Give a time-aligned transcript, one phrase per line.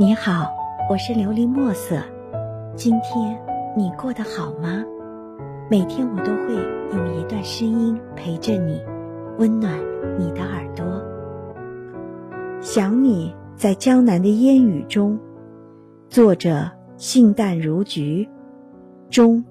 [0.00, 0.50] 你好，
[0.88, 2.02] 我是琉璃墨色。
[2.74, 3.38] 今天
[3.76, 4.82] 你过得好吗？
[5.70, 6.54] 每天我都会
[6.96, 8.80] 用一段声音陪着你，
[9.36, 9.78] 温暖
[10.18, 10.86] 你的耳朵。
[12.62, 15.20] 想你在江南的烟雨中，
[16.08, 18.26] 作者性淡如菊。
[19.10, 19.44] 中，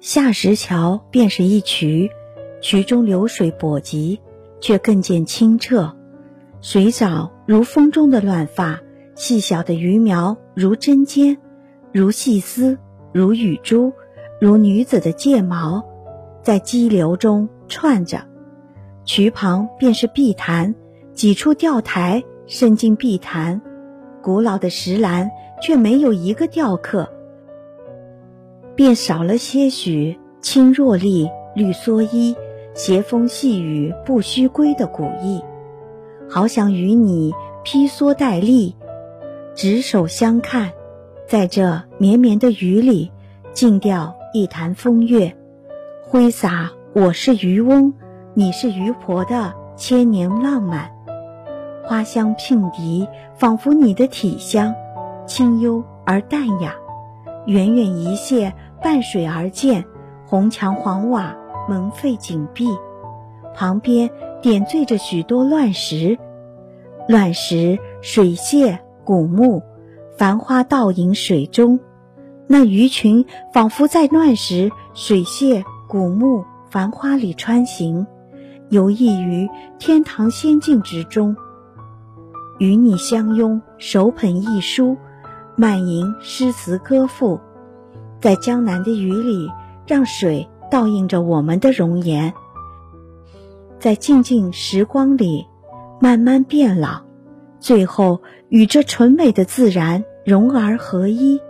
[0.00, 2.10] 下石桥便是一渠，
[2.60, 4.18] 渠中流水簸急，
[4.60, 5.94] 却更见清澈。
[6.64, 8.80] 水藻如风中的乱发，
[9.14, 11.36] 细小的鱼苗如针尖，
[11.92, 12.78] 如细丝，
[13.12, 13.92] 如雨珠，
[14.40, 15.84] 如女子的睫毛，
[16.42, 18.22] 在激流中串着。
[19.04, 20.74] 渠旁便是碧潭，
[21.12, 23.60] 几处钓台伸进碧潭，
[24.22, 27.06] 古老的石栏却没有一个钓客，
[28.74, 32.34] 便少了些许青箬笠，绿蓑衣，
[32.72, 35.42] 斜风细雨不须归的古意。
[36.28, 38.74] 好想与你披蓑戴笠，
[39.54, 40.72] 执手相看，
[41.28, 43.12] 在这绵绵的雨里，
[43.52, 45.36] 静钓一潭风月，
[46.02, 47.92] 挥洒我是渔翁，
[48.34, 50.90] 你是渔婆的千年浪漫。
[51.84, 54.74] 花香聘笛，仿佛你的体香，
[55.26, 56.74] 清幽而淡雅。
[57.46, 58.52] 远远一泻，
[58.82, 59.84] 伴水而建，
[60.26, 61.36] 红墙黄瓦，
[61.68, 62.66] 门扉紧闭，
[63.54, 64.10] 旁边。
[64.44, 66.18] 点缀着许多乱石，
[67.08, 69.62] 乱石水榭古木，
[70.18, 71.80] 繁花倒影水中。
[72.46, 78.06] 那鱼群仿佛在乱石水榭古木繁花里穿行，
[78.68, 79.48] 游弋于
[79.78, 81.34] 天堂仙境之中。
[82.58, 84.98] 与你相拥，手捧一书，
[85.56, 87.40] 漫吟诗词歌赋，
[88.20, 89.48] 在江南的雨里，
[89.86, 92.34] 让水倒映着我们的容颜。
[93.78, 95.46] 在静静时光里，
[96.00, 97.02] 慢慢变老，
[97.60, 101.40] 最后与这纯美的自然融而合一。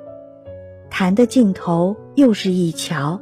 [0.90, 3.20] 潭的尽头又是一桥，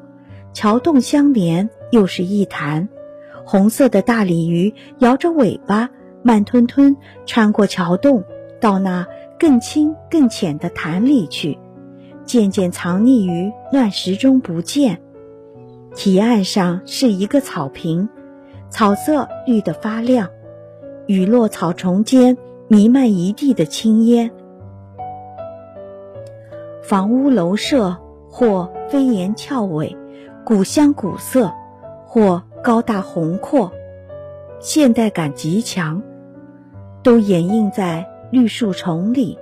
[0.52, 2.88] 桥洞相连又是一潭。
[3.44, 5.90] 红色的大鲤鱼摇着尾巴，
[6.22, 6.96] 慢吞吞
[7.26, 8.24] 穿过桥洞，
[8.60, 9.06] 到那
[9.38, 11.58] 更清更浅的潭里去，
[12.24, 15.02] 渐渐藏匿于乱石中不见。
[15.94, 18.08] 堤岸上是一个草坪。
[18.72, 20.30] 草色绿得发亮，
[21.06, 22.38] 雨落草丛间
[22.68, 24.30] 弥漫一地的青烟。
[26.82, 27.98] 房屋楼舍
[28.30, 29.94] 或飞檐翘尾，
[30.42, 31.52] 古香古色，
[32.06, 33.70] 或高大宏阔，
[34.58, 36.02] 现代感极强，
[37.02, 39.38] 都掩映在绿树丛里。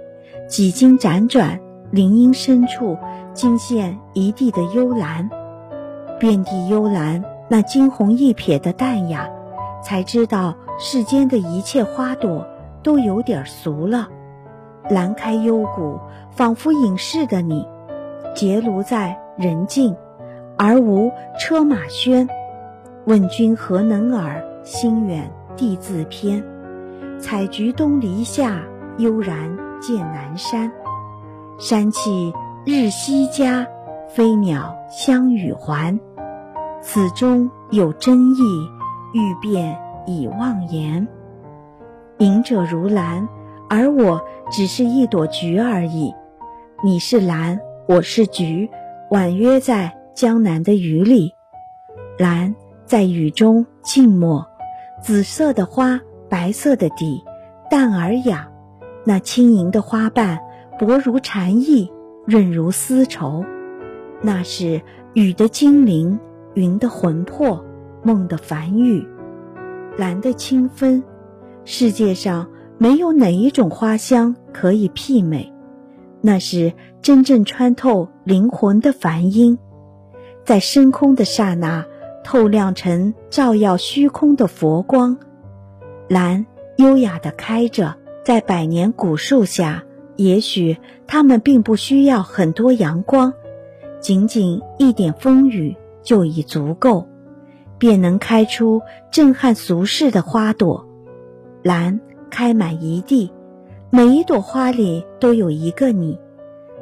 [0.48, 1.60] 几经辗转，
[1.92, 2.98] 林荫深处
[3.32, 5.30] 惊现一地的幽兰，
[6.18, 7.24] 遍地幽兰。
[7.52, 9.28] 那惊鸿一瞥的淡雅，
[9.82, 12.46] 才知道世间的一切花朵
[12.80, 14.08] 都有点俗了。
[14.88, 15.98] 兰开幽谷，
[16.30, 17.66] 仿佛隐士的你，
[18.36, 19.96] 结庐在人境，
[20.56, 21.10] 而无
[21.40, 22.28] 车马喧。
[23.04, 24.40] 问君何能尔？
[24.62, 26.44] 心远地自偏。
[27.18, 28.62] 采菊东篱下，
[28.98, 30.70] 悠然见南山。
[31.58, 32.32] 山气
[32.64, 33.66] 日夕佳，
[34.08, 35.98] 飞鸟相与还。
[36.82, 38.40] 此中有真意，
[39.12, 41.06] 欲辨已忘言。
[42.18, 43.28] 隐者如兰，
[43.68, 46.14] 而我只是一朵菊而已。
[46.82, 48.70] 你是兰，我是菊，
[49.10, 51.34] 婉约在江南的雨里。
[52.18, 52.54] 兰
[52.86, 54.46] 在雨中静默，
[55.02, 57.22] 紫色的花，白色的底，
[57.68, 58.48] 淡而雅。
[59.04, 60.40] 那轻盈的花瓣，
[60.78, 61.92] 薄如蝉翼，
[62.26, 63.44] 润如丝绸。
[64.22, 64.80] 那是
[65.12, 66.18] 雨的精灵。
[66.54, 67.64] 云的魂魄，
[68.02, 69.06] 梦的繁育，
[69.96, 71.02] 兰的清芬，
[71.64, 75.52] 世界上没有哪一种花香可以媲美。
[76.20, 79.58] 那是真正穿透灵魂的梵音，
[80.44, 81.86] 在升空的刹那，
[82.24, 85.16] 透亮成照耀虚空的佛光。
[86.08, 86.44] 兰
[86.76, 89.84] 优雅地开着，在百年古树下，
[90.16, 90.76] 也许
[91.06, 93.32] 它们并不需要很多阳光，
[94.00, 95.76] 仅仅一点风雨。
[96.02, 97.08] 就已足够，
[97.78, 100.86] 便能开出震撼俗世的花朵。
[101.62, 102.00] 兰
[102.30, 103.30] 开满一地，
[103.90, 106.18] 每一朵花里都有一个你。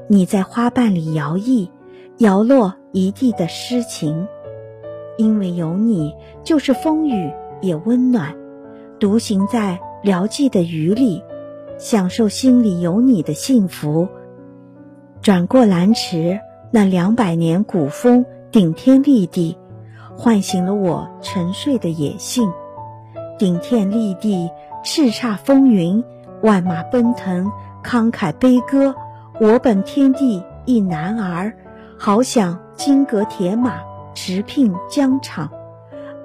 [0.08, 1.68] 你在花瓣里摇曳，
[2.18, 4.26] 摇落一地的诗情。
[5.16, 8.36] 因为有你，就是风雨也温暖。
[9.00, 11.22] 独行在辽寂的雨里，
[11.76, 14.08] 享受心里有你的幸福。
[15.20, 16.38] 转过兰池，
[16.70, 18.24] 那两百年古风。
[18.50, 19.54] 顶天立地，
[20.16, 22.50] 唤醒了我沉睡的野性。
[23.38, 24.48] 顶天立地，
[24.82, 26.02] 叱咤风云，
[26.42, 27.52] 万马奔腾，
[27.84, 28.94] 慷慨悲歌。
[29.38, 31.52] 我本天地一男儿，
[31.98, 33.80] 好想金戈铁马，
[34.14, 35.50] 驰骋疆场。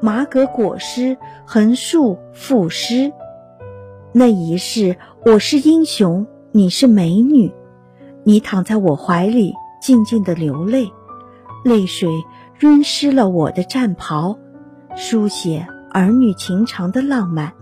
[0.02, 3.12] 马革裹尸，横竖赋诗。
[4.14, 4.96] 那一世，
[5.26, 7.52] 我是英雄，你是美女。
[8.24, 10.90] 你躺在我怀里，静静的流泪，
[11.64, 12.10] 泪水
[12.60, 14.38] 润湿了我的战袍，
[14.96, 17.54] 书写儿女情长的浪漫。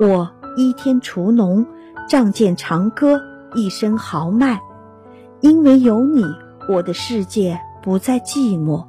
[0.00, 1.64] 我倚天屠龙，
[2.08, 3.20] 仗剑长歌，
[3.54, 4.60] 一声豪迈。
[5.40, 6.24] 因为有你，
[6.68, 8.84] 我的世界不再寂寞。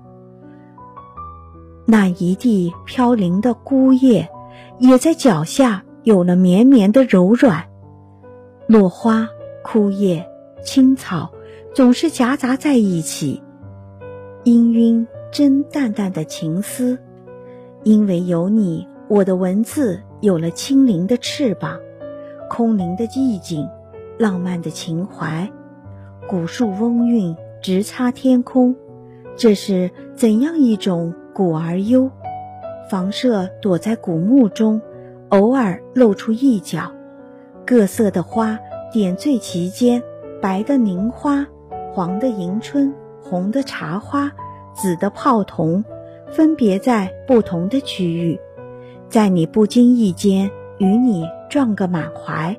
[1.85, 4.29] 那一地飘零的孤叶，
[4.79, 7.65] 也在脚下有了绵绵的柔软。
[8.67, 9.27] 落花、
[9.63, 10.27] 枯叶。
[10.63, 11.31] 青草
[11.73, 13.41] 总是夹杂在一起，
[14.43, 16.97] 氤氲真淡淡的情思。
[17.83, 21.79] 因为有你，我的文字有了轻灵的翅膀，
[22.49, 23.67] 空灵的意境，
[24.17, 25.49] 浪漫的情怀。
[26.27, 28.75] 古树翁韵，直插天空。
[29.35, 32.09] 这是怎样一种古而幽？
[32.89, 34.81] 房舍躲在古木中，
[35.29, 36.91] 偶尔露出一角。
[37.65, 38.59] 各色的花
[38.91, 40.01] 点缀其间。
[40.41, 41.45] 白的凝花，
[41.93, 44.31] 黄的迎春，红的茶花，
[44.73, 45.83] 紫的泡桐，
[46.31, 48.39] 分别在不同的区域，
[49.07, 52.55] 在你不经意间与你撞个满怀。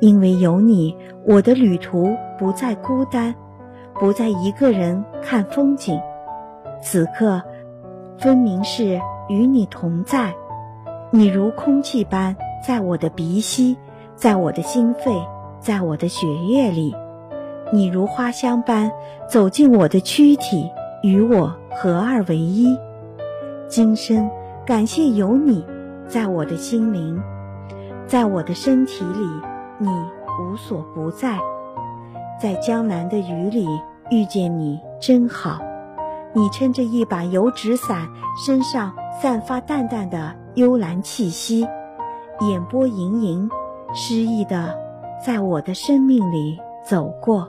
[0.00, 0.94] 因为有你，
[1.24, 3.34] 我的旅途不再孤单，
[3.98, 5.98] 不再一个人看风景。
[6.80, 7.42] 此刻，
[8.18, 10.32] 分明是与你同在。
[11.10, 13.76] 你如空气般在我的鼻息，
[14.14, 15.12] 在我的心肺。
[15.60, 16.94] 在我的血液里，
[17.72, 18.90] 你如花香般
[19.28, 20.70] 走进我的躯体，
[21.02, 22.76] 与我合二为一。
[23.68, 24.30] 今生
[24.64, 25.64] 感谢有你，
[26.06, 27.20] 在我的心灵，
[28.06, 29.26] 在我的身体里，
[29.78, 29.88] 你
[30.40, 31.38] 无所不在。
[32.40, 33.66] 在江南的雨里
[34.10, 35.60] 遇见你真好，
[36.32, 38.08] 你撑着一把油纸伞，
[38.46, 41.68] 身上散发淡淡的幽兰气息，
[42.40, 43.50] 眼波盈盈，
[43.92, 44.74] 诗意的。
[45.20, 46.56] 在我的生命里
[46.86, 47.48] 走过，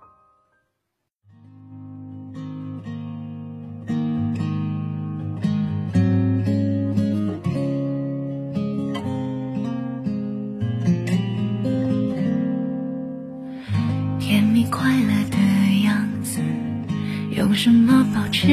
[17.63, 18.47] 什么保持？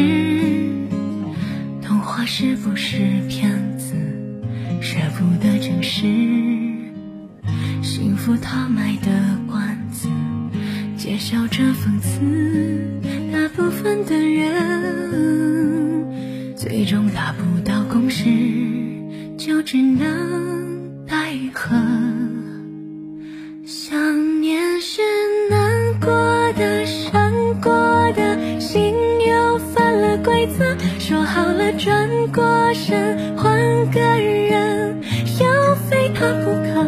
[1.80, 3.94] 童话是不是骗子？
[4.82, 6.02] 舍不得真实。
[7.82, 9.08] 幸福他卖的
[9.50, 10.10] 关子，
[10.98, 13.00] 揭晓着讽刺。
[13.32, 14.54] 大部分的人，
[16.54, 18.26] 最终达不到共识，
[19.38, 20.57] 就只能
[31.38, 32.42] 好了转过
[32.74, 33.54] 身换
[33.92, 35.00] 个人，
[35.40, 36.84] 要非他不可。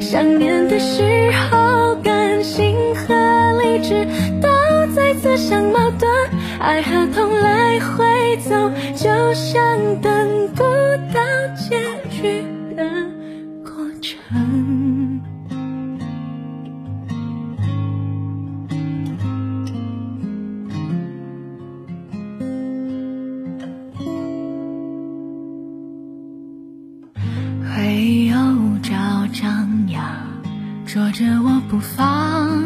[0.00, 3.14] 想念的时候，感性和
[3.62, 4.04] 理智
[4.42, 4.48] 都
[4.92, 6.10] 在自相矛盾，
[6.58, 10.64] 爱和痛来回走，就像等不
[11.14, 11.20] 到
[11.56, 11.78] 结
[12.10, 12.82] 局的
[30.94, 32.62] 捉着我不放，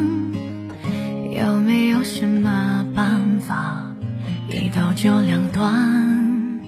[1.35, 3.83] 有没有什么办法
[4.51, 6.61] 一刀就两断？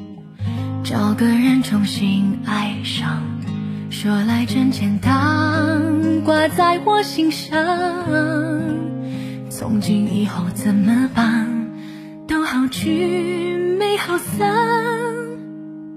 [0.83, 3.21] 找个人重新爱上，
[3.91, 7.63] 说来真简单，挂在我心上。
[9.51, 11.47] 从今以后怎么办？
[12.27, 14.51] 都好聚没好散，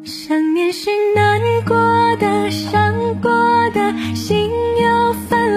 [0.04, 1.78] 想念是难过
[2.20, 3.32] 的，伤过
[3.70, 4.50] 的心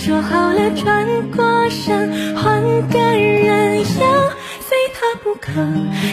[0.00, 5.52] 说好了转过身换个人，要非他不可。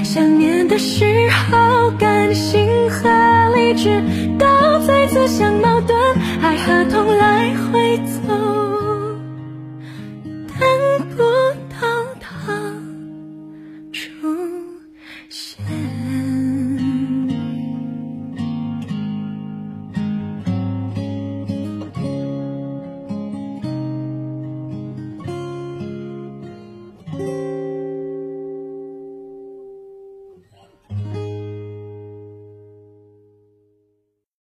[0.03, 1.05] 想念的时
[1.49, 4.03] 候，感性和理智
[4.37, 4.45] 都
[4.85, 5.95] 在自相矛盾，
[6.41, 8.66] 爱和痛来回走。